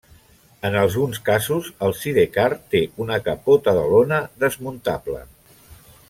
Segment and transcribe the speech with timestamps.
[0.69, 5.21] En alguns casos el sidecar té una capota de lona desmuntable.